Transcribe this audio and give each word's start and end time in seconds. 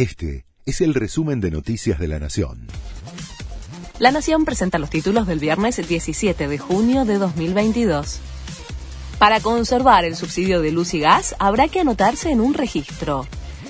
Este 0.00 0.46
es 0.64 0.80
el 0.80 0.94
resumen 0.94 1.42
de 1.42 1.50
Noticias 1.50 1.98
de 1.98 2.08
la 2.08 2.18
Nación. 2.18 2.68
La 3.98 4.10
Nación 4.10 4.46
presenta 4.46 4.78
los 4.78 4.88
títulos 4.88 5.26
del 5.26 5.40
viernes 5.40 5.76
17 5.86 6.48
de 6.48 6.56
junio 6.56 7.04
de 7.04 7.18
2022. 7.18 8.18
Para 9.18 9.40
conservar 9.40 10.06
el 10.06 10.16
subsidio 10.16 10.62
de 10.62 10.72
luz 10.72 10.94
y 10.94 11.00
gas 11.00 11.36
habrá 11.38 11.68
que 11.68 11.80
anotarse 11.80 12.30
en 12.30 12.40
un 12.40 12.54
registro. 12.54 13.26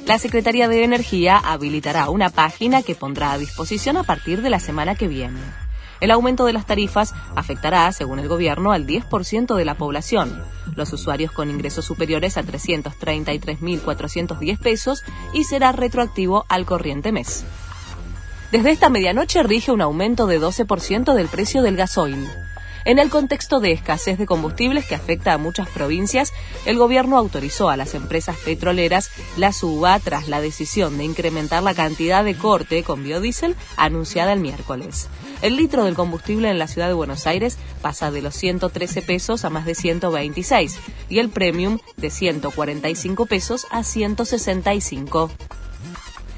La 0.07 0.19
Secretaría 0.19 0.69
de 0.69 0.85
Energía 0.85 1.37
habilitará 1.37 2.09
una 2.11 2.31
página 2.31 2.85
que 2.85 2.95
pondrá 2.95 3.33
a 3.33 3.39
disposición 3.39 3.97
a 3.97 4.05
partir 4.05 4.41
de 4.41 4.51
la 4.51 4.61
semana 4.61 4.95
que 4.95 5.09
viene. 5.09 5.41
El 5.99 6.13
aumento 6.13 6.45
de 6.47 6.53
las 6.53 6.65
tarifas 6.65 7.13
afectará, 7.35 7.91
según 7.91 8.21
el 8.21 8.29
gobierno, 8.29 8.71
al 8.71 8.87
10% 8.87 9.57
de 9.57 9.65
la 9.65 9.75
población, 9.75 10.45
los 10.81 10.93
usuarios 10.93 11.31
con 11.31 11.49
ingresos 11.49 11.85
superiores 11.85 12.37
a 12.37 12.43
333.410 12.43 14.59
pesos 14.59 15.05
y 15.33 15.45
será 15.45 15.71
retroactivo 15.71 16.45
al 16.49 16.67
corriente 16.67 17.13
mes. 17.13 17.45
Desde 18.51 18.73
esta 18.73 18.89
medianoche 18.89 19.45
rige 19.45 19.71
un 19.71 19.81
aumento 19.81 20.27
de 20.27 20.41
12% 20.41 21.15
del 21.15 21.29
precio 21.29 21.63
del 21.63 21.77
gasoil. 21.77 22.29
En 22.85 22.99
el 22.99 23.11
contexto 23.11 23.61
de 23.61 23.73
escasez 23.73 24.19
de 24.19 24.27
combustibles 24.27 24.87
que 24.87 24.95
afecta 24.95 25.35
a 25.35 25.39
muchas 25.39 25.69
provincias, 25.69 26.33
el 26.65 26.79
gobierno 26.79 27.19
autorizó 27.19 27.69
a 27.69 27.77
las 27.77 27.95
empresas 27.95 28.37
petroleras 28.39 29.11
la 29.37 29.53
suba 29.53 29.99
tras 30.01 30.29
la 30.29 30.41
decisión 30.41 30.97
de 30.97 31.05
incrementar 31.05 31.63
la 31.63 31.75
cantidad 31.75 32.25
de 32.25 32.35
corte 32.35 32.83
con 32.83 33.05
biodiesel 33.05 33.55
anunciada 33.77 34.33
el 34.33 34.41
miércoles. 34.41 35.09
El 35.43 35.57
litro 35.57 35.85
del 35.85 35.95
combustible 35.95 36.51
en 36.51 36.59
la 36.59 36.69
ciudad 36.69 36.89
de 36.89 36.95
Buenos 36.95 37.27
Aires 37.27 37.57
pasa 37.81 38.11
de 38.11 38.21
los 38.21 38.35
113 38.35 39.01
pesos 39.01 39.45
a 39.45 39.51
más 39.51 39.65
de 39.65 39.75
126 39.75 40.79
y 41.09 41.19
el 41.19 41.31
premium 41.31 41.79
de 41.97 42.11
145 42.11 43.27
pesos 43.27 43.67
a 43.71 43.83
165. 43.83 45.31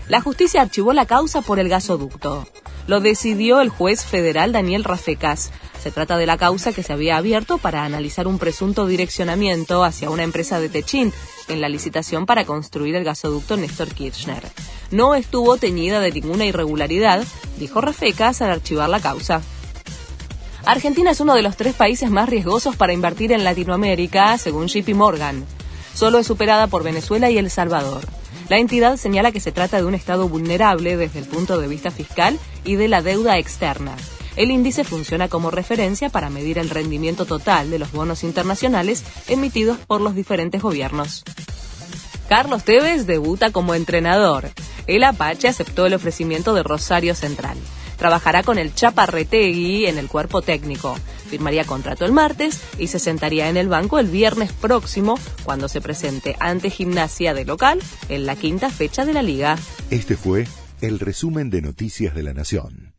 La 0.08 0.20
justicia 0.20 0.62
archivó 0.62 0.92
la 0.92 1.06
causa 1.06 1.42
por 1.42 1.58
el 1.58 1.68
gasoducto. 1.68 2.46
Lo 2.86 3.00
decidió 3.00 3.60
el 3.60 3.70
juez 3.70 4.04
federal 4.04 4.52
Daniel 4.52 4.84
Rafecas. 4.84 5.50
Se 5.80 5.90
trata 5.90 6.16
de 6.16 6.26
la 6.26 6.36
causa 6.36 6.72
que 6.72 6.82
se 6.84 6.92
había 6.92 7.16
abierto 7.16 7.58
para 7.58 7.84
analizar 7.84 8.28
un 8.28 8.38
presunto 8.38 8.86
direccionamiento 8.86 9.82
hacia 9.82 10.10
una 10.10 10.22
empresa 10.22 10.60
de 10.60 10.68
Techint 10.68 11.14
en 11.48 11.60
la 11.60 11.68
licitación 11.68 12.24
para 12.24 12.44
construir 12.44 12.94
el 12.94 13.04
gasoducto 13.04 13.56
Néstor 13.56 13.88
Kirchner. 13.88 14.42
No 14.92 15.14
estuvo 15.14 15.56
teñida 15.56 16.00
de 16.00 16.12
ninguna 16.12 16.44
irregularidad, 16.44 17.24
dijo 17.58 17.80
Rafecas 17.80 18.42
al 18.42 18.50
archivar 18.50 18.90
la 18.90 19.00
causa. 19.00 19.40
Argentina 20.66 21.10
es 21.10 21.20
uno 21.20 21.34
de 21.34 21.40
los 21.40 21.56
tres 21.56 21.74
países 21.74 22.10
más 22.10 22.28
riesgosos 22.28 22.76
para 22.76 22.92
invertir 22.92 23.32
en 23.32 23.42
Latinoamérica, 23.42 24.36
según 24.36 24.68
JP 24.68 24.90
Morgan. 24.90 25.46
Solo 25.94 26.18
es 26.18 26.26
superada 26.26 26.66
por 26.66 26.82
Venezuela 26.82 27.30
y 27.30 27.38
El 27.38 27.50
Salvador. 27.50 28.06
La 28.50 28.58
entidad 28.58 28.98
señala 28.98 29.32
que 29.32 29.40
se 29.40 29.50
trata 29.50 29.78
de 29.78 29.84
un 29.84 29.94
estado 29.94 30.28
vulnerable 30.28 30.98
desde 30.98 31.20
el 31.20 31.24
punto 31.24 31.58
de 31.58 31.68
vista 31.68 31.90
fiscal 31.90 32.38
y 32.64 32.76
de 32.76 32.88
la 32.88 33.00
deuda 33.00 33.38
externa. 33.38 33.96
El 34.36 34.50
índice 34.50 34.84
funciona 34.84 35.28
como 35.28 35.50
referencia 35.50 36.10
para 36.10 36.28
medir 36.28 36.58
el 36.58 36.68
rendimiento 36.68 37.24
total 37.24 37.70
de 37.70 37.78
los 37.78 37.92
bonos 37.92 38.24
internacionales 38.24 39.04
emitidos 39.26 39.78
por 39.78 40.02
los 40.02 40.14
diferentes 40.14 40.60
gobiernos. 40.60 41.24
Carlos 42.28 42.62
Tevez 42.64 43.06
debuta 43.06 43.52
como 43.52 43.74
entrenador. 43.74 44.50
El 44.86 45.04
Apache 45.04 45.48
aceptó 45.48 45.86
el 45.86 45.94
ofrecimiento 45.94 46.54
de 46.54 46.62
Rosario 46.62 47.14
Central. 47.14 47.56
Trabajará 47.96 48.42
con 48.42 48.58
el 48.58 48.74
Chaparretegui 48.74 49.86
en 49.86 49.98
el 49.98 50.08
cuerpo 50.08 50.42
técnico. 50.42 50.96
Firmaría 51.28 51.64
contrato 51.64 52.04
el 52.04 52.12
martes 52.12 52.60
y 52.78 52.88
se 52.88 52.98
sentaría 52.98 53.48
en 53.48 53.56
el 53.56 53.68
banco 53.68 53.98
el 53.98 54.08
viernes 54.08 54.52
próximo 54.52 55.18
cuando 55.44 55.68
se 55.68 55.80
presente 55.80 56.36
ante 56.40 56.68
Gimnasia 56.68 57.32
de 57.32 57.44
local 57.44 57.80
en 58.08 58.26
la 58.26 58.36
quinta 58.36 58.70
fecha 58.70 59.04
de 59.04 59.12
la 59.12 59.22
liga. 59.22 59.56
Este 59.90 60.16
fue 60.16 60.46
el 60.80 60.98
resumen 60.98 61.48
de 61.48 61.62
Noticias 61.62 62.14
de 62.14 62.22
la 62.24 62.34
Nación. 62.34 62.91